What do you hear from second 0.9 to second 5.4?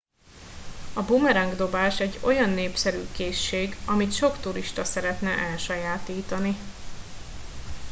a bumeráng dobás egy olyan népszerű készség amit sok turista szeretne